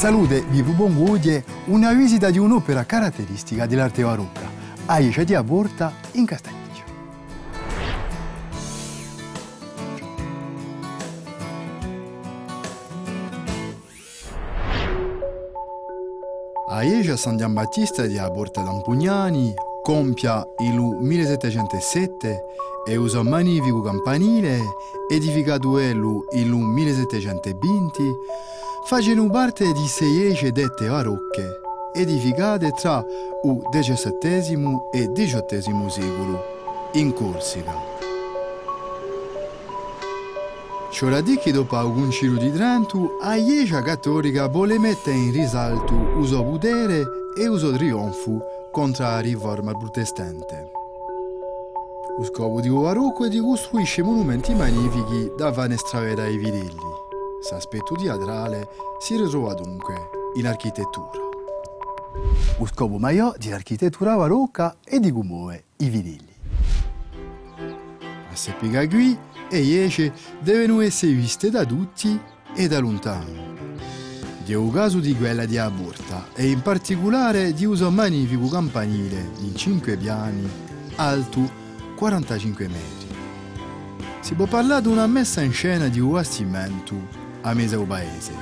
Salute, 0.00 0.40
vivo 0.48 0.72
buon 0.72 0.94
guglie, 0.94 1.44
una 1.66 1.92
visita 1.92 2.30
di 2.30 2.38
un'opera 2.38 2.86
caratteristica 2.86 3.66
dell'arte 3.66 4.02
barocca, 4.02 4.48
Aisha 4.86 5.24
di 5.24 5.34
Aborta 5.34 5.92
in 6.12 6.24
Castagniccio. 6.24 6.84
Aisha 16.70 17.16
San 17.18 17.36
Giambattista 17.36 18.06
di 18.06 18.16
Aborta 18.16 18.62
d'Ampugnani 18.62 19.52
compia 19.82 20.42
il 20.60 20.80
1707 20.80 22.44
e 22.88 22.96
usa 22.96 23.22
magnifico 23.22 23.82
campanile 23.82 24.60
edificato 25.10 25.78
il 25.78 25.98
1720 26.56 28.02
facendo 28.84 29.28
parte 29.28 29.72
di 29.72 29.86
sei 29.86 30.52
dette 30.52 30.88
barocche 30.88 31.60
edificate 31.92 32.70
tra 32.72 33.04
il 33.42 33.62
XVII 33.70 34.78
e 34.92 35.12
XVIII 35.12 35.90
secolo 35.90 36.44
in 36.92 37.12
Corsica. 37.12 37.98
Ciò 40.90 41.08
che 41.22 41.52
dopo 41.52 41.80
il 41.80 41.92
Concilio 41.92 42.38
di 42.38 42.52
Trento, 42.52 43.16
la 43.22 43.36
Chiesa 43.36 43.80
Cattolica 43.80 44.48
vuole 44.48 44.78
mettere 44.78 45.16
in 45.16 45.32
risalto 45.32 45.94
il 46.18 46.26
suo 46.26 46.44
potere 46.44 47.04
e 47.38 47.44
il 47.44 47.58
suo 47.58 47.72
trionfo 47.72 48.42
contro 48.72 49.04
la 49.04 49.20
riforma 49.20 49.72
protestante. 49.72 50.70
Lo 52.18 52.24
scopo 52.24 52.60
di 52.60 52.68
barocco 52.68 53.24
è 53.24 53.28
di 53.28 53.38
costruire 53.38 54.02
monumenti 54.02 54.52
magnifici 54.52 55.32
da 55.36 55.52
fare 55.52 55.76
stravere 55.76 56.22
ai 56.22 56.36
videlli. 56.36 56.89
L'aspetto 57.48 57.94
teatrale 57.94 58.68
si 58.98 59.16
ritrova 59.16 59.54
dunque 59.54 60.10
in 60.34 60.46
architettura. 60.46 61.18
Lo 62.58 62.66
scopo 62.66 62.98
maggiore 62.98 63.38
dell'architettura 63.38 64.14
barocca 64.14 64.76
è 64.84 64.98
di 65.00 65.10
commuovere 65.10 65.64
i 65.78 65.88
videlli. 65.88 66.34
A 68.30 68.36
seppica 68.36 68.86
qui 68.86 69.18
e 69.48 69.58
iece 69.58 70.12
devono 70.40 70.80
essere 70.80 71.12
viste 71.12 71.50
da 71.50 71.64
tutti 71.64 72.20
e 72.54 72.68
da 72.68 72.78
lontano. 72.78 73.48
Di 74.44 74.54
un 74.54 74.70
caso 74.70 75.00
di 75.00 75.16
quella 75.16 75.46
di 75.46 75.56
Aborta 75.56 76.28
e 76.34 76.48
in 76.48 76.60
particolare 76.60 77.52
di 77.52 77.64
uso 77.64 77.90
magnifico 77.90 78.48
campanile 78.48 79.30
in 79.40 79.56
5 79.56 79.96
piani, 79.96 80.48
alto 80.96 81.50
45 81.96 82.68
metri. 82.68 83.08
Si 84.20 84.34
può 84.34 84.46
parlare 84.46 84.82
di 84.82 84.88
una 84.88 85.06
messa 85.06 85.40
in 85.40 85.52
scena 85.52 85.88
di 85.88 85.98
un 85.98 86.12
bastimento 86.12 87.19
a 87.42 87.54
mese 87.54 87.76
o 87.76 87.84
paese. 87.84 88.32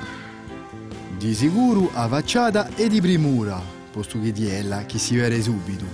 Di 1.16 1.34
sicuro 1.34 1.91
a 1.92 2.06
facciata 2.08 2.74
e 2.77 2.88
di 2.88 3.00
primura, 3.00 3.60
posto 3.91 4.20
che 4.20 4.32
di 4.32 4.48
ella 4.48 4.86
che 4.86 4.98
si 4.98 5.16
vede 5.16 5.42
subito. 5.42 5.84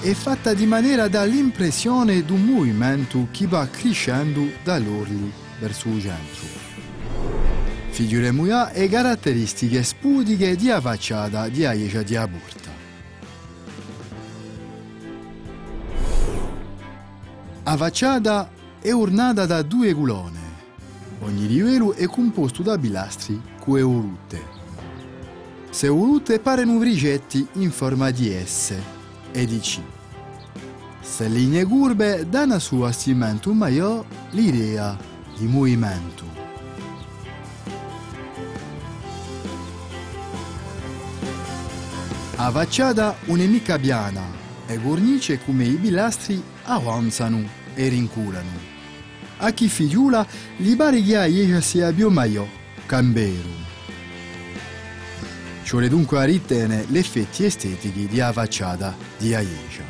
È 0.00 0.12
fatta 0.12 0.54
di 0.54 0.64
maniera 0.64 1.08
da 1.08 1.24
l'impressione 1.24 2.24
di 2.24 2.32
un 2.32 2.44
movimento 2.44 3.26
che 3.32 3.46
va 3.46 3.66
crescendo 3.66 4.46
dall'orli 4.62 5.32
verso 5.58 5.88
il 5.88 6.00
centro. 6.00 6.46
Figure 7.90 8.30
muia 8.30 8.70
e 8.70 8.88
caratteristiche 8.88 9.82
spudiche 9.82 10.54
di 10.54 10.70
a 10.70 10.80
facciata 10.80 11.48
di 11.48 11.64
Aiecia 11.64 12.02
di 12.02 12.14
Aburta. 12.14 12.70
A 17.64 17.76
facciata 17.76 18.50
è 18.80 18.92
ornata 18.92 19.46
da 19.46 19.62
due 19.62 19.92
culone. 19.92 20.47
Ogni 21.20 21.48
livello 21.48 21.94
è 21.94 22.06
composto 22.06 22.62
da 22.62 22.78
pilastri 22.78 23.40
con 23.58 23.80
urute. 23.80 24.56
Se 25.70 25.88
urute 25.88 26.38
parano 26.38 26.80
rigetti 26.80 27.46
in 27.54 27.70
forma 27.70 28.10
di 28.10 28.32
S 28.44 28.74
e 29.32 29.44
di 29.44 29.58
C. 29.58 29.80
Se 31.00 31.26
linee 31.26 31.64
curve 31.64 32.28
danno 32.28 32.58
su 32.58 32.80
assimento 32.82 33.52
maggiore 33.52 34.06
l'idea 34.30 34.96
di 35.36 35.46
movimento. 35.46 36.24
A 42.36 42.50
facciata 42.52 43.16
un'emica 43.26 43.76
piana 43.78 44.22
e 44.68 44.80
cornice 44.80 45.40
come 45.44 45.64
i 45.64 45.74
pilastri 45.74 46.40
avanzano 46.64 47.42
e 47.74 47.88
rinculano. 47.88 48.77
A 49.40 49.52
chi 49.52 49.68
figliula 49.68 50.26
li 50.56 50.74
pare 50.74 51.00
che 51.00 51.16
a 51.16 51.60
sia 51.60 51.92
più 51.92 52.10
meglio, 52.10 52.48
cambero. 52.86 53.66
Ci 55.62 55.70
vuole 55.70 55.88
dunque 55.88 56.18
a 56.18 56.24
ritenere 56.24 56.86
gli 56.88 56.98
effetti 56.98 57.44
estetici 57.44 58.08
di 58.08 58.20
a 58.20 58.32
facciata 58.32 58.96
di 59.16 59.34
Aiecia. 59.34 59.82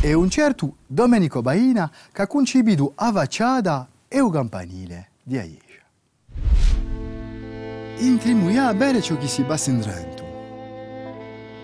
E 0.00 0.12
un 0.14 0.30
certo 0.30 0.76
Domenico 0.86 1.42
Baina 1.42 1.90
che 2.10 2.22
ha 2.22 2.26
concepito 2.26 2.92
a 2.94 3.12
facciata 3.12 3.86
e 4.08 4.20
un 4.20 4.30
campanile 4.30 5.10
di 5.22 5.36
Aiecia. 5.36 5.82
Intrimuia 7.98 8.72
bene 8.72 9.02
ciò 9.02 9.18
che 9.18 9.28
si 9.28 9.42
passa 9.42 9.70
in 9.70 9.80
Trento. 9.80 10.24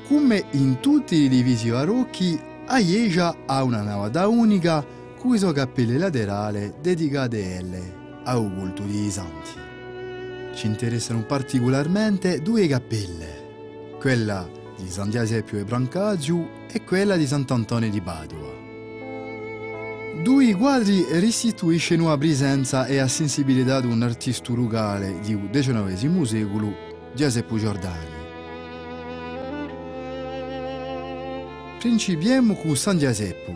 Come 0.06 0.44
in 0.50 0.80
tutti 0.80 1.14
i 1.14 1.28
divisi 1.30 1.70
barocchi, 1.70 2.38
Aiecia 2.68 3.44
ha 3.46 3.62
una 3.62 3.80
navata 3.80 4.26
unica 4.26 4.84
con 5.16 5.36
i 5.36 5.38
suoi 5.38 5.52
cappelle 5.52 5.98
laterali 5.98 6.74
dedicate 6.80 7.64
al 8.24 8.52
culto 8.52 8.82
dei 8.82 9.08
santi. 9.08 9.50
Ci 10.52 10.66
interessano 10.66 11.22
particolarmente 11.22 12.42
due 12.42 12.66
cappelle, 12.66 13.94
quella 14.00 14.48
di 14.76 14.90
San 14.90 15.10
Giuseppe 15.10 15.60
e 15.60 15.64
Brancaggiu 15.64 16.44
e 16.68 16.82
quella 16.82 17.16
di 17.16 17.26
Sant'Antonio 17.26 17.88
di 17.88 18.00
Padova. 18.00 18.54
Due 20.24 20.54
quadri 20.54 21.06
restituiscono 21.12 22.08
la 22.08 22.18
presenza 22.18 22.86
e 22.86 22.96
la 22.96 23.06
sensibilità 23.06 23.80
di 23.80 23.86
un 23.86 24.02
artista 24.02 24.52
rurale 24.52 25.20
del 25.20 25.50
XIX 25.52 26.22
secolo, 26.22 26.74
Giuseppe 27.14 27.56
Giordani. 27.58 28.15
Principiamo 31.78 32.54
con 32.54 32.74
San 32.74 32.98
Giuseppe. 32.98 33.54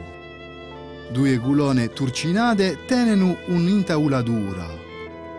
Due 1.11 1.39
colonne 1.39 1.89
turcinate 1.89 2.85
tengono 2.87 3.37
un'intaulatura. 3.47 4.69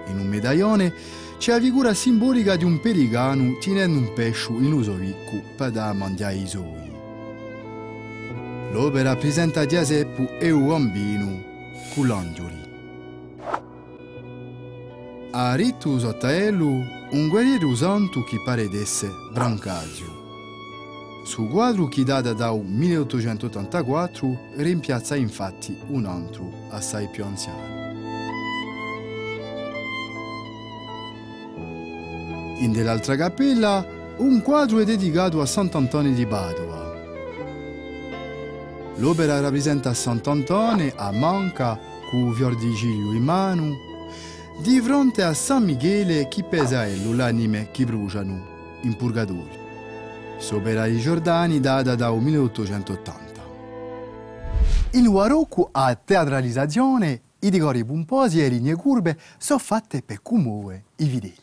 In 0.08 0.20
un 0.20 0.28
medaglione 0.28 0.92
c'è 1.38 1.54
la 1.54 1.60
figura 1.60 1.94
simbolica 1.94 2.56
di 2.56 2.64
un 2.64 2.80
pelicano 2.80 3.58
tenendo 3.60 4.00
un 4.00 4.14
pesce 4.14 4.52
in 4.52 4.74
uso 4.74 4.96
vicco 4.96 5.42
per 5.56 5.72
da 5.72 5.94
mangiare 5.94 6.36
i 6.36 6.48
suoi. 6.48 6.92
L'opera 8.72 9.16
presenta 9.16 9.66
Giuseppe 9.66 10.40
e 10.40 10.50
un 10.50 10.68
bambino 10.68 11.44
con 11.94 12.08
l'angeli. 12.08 12.70
A 15.32 15.54
ritto 15.56 16.00
sottoello 16.00 16.68
un 17.12 17.28
guerriero 17.30 17.76
santo 17.76 18.24
che 18.24 18.42
pare 18.44 18.68
d'essere 18.68 19.14
Brancagio. 19.32 20.21
Su 21.24 21.48
quadro 21.48 21.88
che 21.88 22.04
data 22.04 22.34
dal 22.34 22.60
1884 22.66 24.54
rimpiazza 24.56 25.16
infatti 25.16 25.78
un 25.88 26.06
altro 26.06 26.52
assai 26.70 27.08
più 27.10 27.24
anziano. 27.24 27.80
In 32.58 32.72
dell'altra 32.72 33.16
cappella 33.16 33.86
un 34.18 34.42
quadro 34.42 34.80
è 34.80 34.84
dedicato 34.84 35.42
a 35.42 35.46
Sant'Antonio 35.46 36.12
di 36.12 36.26
Padova. 36.26 36.80
L'opera 38.96 39.40
rappresenta 39.40 39.94
Sant'Antonio 39.94 40.92
a 40.96 41.12
Manca 41.12 41.80
con 42.10 42.34
fior 42.34 42.56
di 42.58 42.76
ciglio 42.76 43.14
in 43.14 43.24
mano, 43.24 43.78
di 44.60 44.82
fronte 44.82 45.24
a 45.24 45.34
San 45.34 45.64
Michele 45.64 46.28
che 46.28 46.44
pesa 46.44 46.86
l'anime 46.86 47.70
che 47.72 47.86
bruciano 47.86 48.80
in 48.82 48.96
purgatorio. 48.96 49.61
L'opera 50.50 50.86
di 50.86 51.00
Giordani 51.00 51.60
data 51.62 51.96
dal 51.96 52.20
1880. 52.20 53.42
Il 54.92 55.10
barocco 55.10 55.70
a 55.72 55.96
teatralizzazione, 55.96 57.22
i 57.40 57.50
decori 57.50 57.86
pomposi 57.86 58.40
e 58.40 58.50
le 58.50 58.56
linee 58.56 58.76
curve 58.76 59.18
sono 59.38 59.60
fatte 59.60 60.02
per 60.02 60.22
commuovere 60.22 60.84
i 60.98 61.06
videlli. 61.06 61.36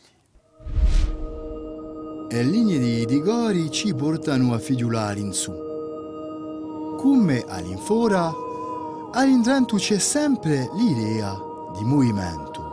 E 2.29 2.35
le 2.35 2.43
linee 2.43 2.77
di 2.77 3.05
decori 3.05 3.71
ci 3.71 3.95
portano 3.95 4.53
a 4.53 4.59
figliolare 4.59 5.19
in 5.19 5.33
su. 5.33 5.51
Come 6.97 7.43
all'infora, 7.47 8.31
all'intrento 9.13 9.77
c'è 9.77 9.97
sempre 9.97 10.69
l'idea 10.75 11.35
di 11.75 11.83
movimento. 11.83 12.68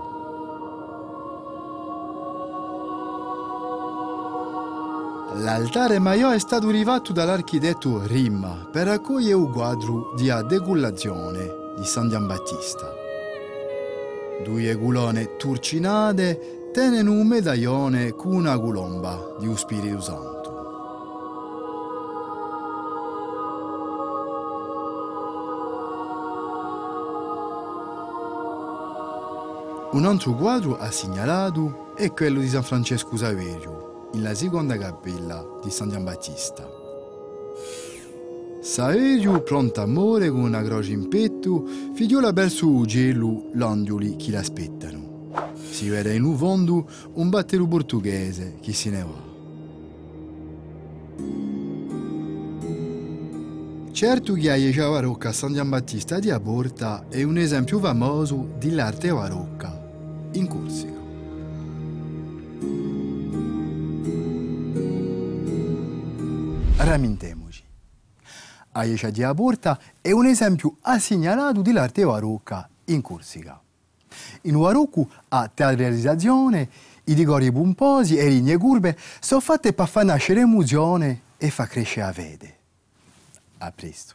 L'altare 5.38 5.98
maggiore 5.98 6.36
è 6.36 6.38
stato 6.38 6.70
rifatto 6.70 7.12
dall'architetto 7.12 8.00
Rimma 8.06 8.68
per 8.72 8.88
accogliere 8.88 9.34
un 9.34 9.50
quadro 9.50 10.14
di 10.16 10.32
decollazione 10.48 11.74
di 11.76 11.84
San 11.84 12.08
Giambattista. 12.08 12.90
Due 14.42 14.76
culone 14.76 15.36
turcinate 15.36 16.70
tenen 16.72 17.06
un 17.08 17.26
medaglione 17.26 18.14
con 18.14 18.32
una 18.32 18.58
colomba 18.58 19.36
di 19.38 19.46
un 19.46 19.58
Spirito 19.58 20.00
Santo. 20.00 20.34
Un 29.92 30.06
altro 30.06 30.32
quadro 30.32 30.78
assegnalato 30.78 31.92
è 31.94 32.10
quello 32.12 32.40
di 32.40 32.48
San 32.48 32.62
Francesco 32.62 33.16
Saverio, 33.18 33.95
nella 34.16 34.34
seconda 34.34 34.78
cappella 34.78 35.44
di 35.62 35.70
San 35.70 35.90
Giambattista. 35.90 36.66
Saverio, 38.62 39.42
pronto 39.42 39.80
amore 39.82 40.30
con 40.30 40.40
una 40.40 40.62
croce 40.62 40.92
in 40.92 41.08
petto, 41.08 41.64
figliola 41.94 42.32
verso 42.32 42.80
il 42.80 42.86
cielo 42.86 43.50
l'angioli 43.52 44.16
che 44.16 44.30
l'aspettano. 44.32 45.14
Si 45.70 45.88
vede 45.88 46.14
in 46.14 46.24
un 46.24 46.36
fondo 46.36 46.88
un 47.14 47.28
battello 47.28 47.66
portoghese 47.66 48.56
che 48.60 48.72
se 48.72 48.90
ne 48.90 49.02
va. 49.02 49.24
Certo 53.92 54.32
che 54.34 54.48
la 54.48 54.56
chiesa 54.56 54.88
barocca 54.88 55.32
San 55.32 55.54
Giambattista 55.54 56.18
di 56.18 56.30
Aborta 56.30 57.06
è 57.08 57.22
un 57.22 57.38
esempio 57.38 57.78
famoso 57.78 58.54
dell'arte 58.58 59.12
barocca 59.12 60.28
in 60.32 60.46
Corsica. 60.48 61.05
Ramintemoci. 66.86 67.64
A 68.72 68.84
Iescia 68.84 69.10
di 69.10 69.24
Aborta 69.24 69.76
è 70.00 70.12
un 70.12 70.24
esempio 70.24 70.76
assegnalato 70.82 71.60
dell'arte 71.60 72.04
barocca 72.04 72.68
in 72.84 73.00
Corsica. 73.02 73.60
In 74.42 74.56
barocco 74.56 75.08
a 75.28 75.50
teatralizzazione, 75.52 76.68
i 77.04 77.14
decori 77.14 77.50
pomposi 77.50 78.16
e 78.16 78.28
linee 78.28 78.56
curve 78.56 78.96
sono 79.18 79.40
fatte 79.40 79.72
per 79.72 79.88
far 79.88 80.04
nascere 80.04 80.42
emozione 80.42 81.22
e 81.38 81.50
far 81.50 81.66
crescere 81.66 82.06
la 82.06 82.12
fede. 82.12 82.56
A 83.58 83.72
presto. 83.72 84.14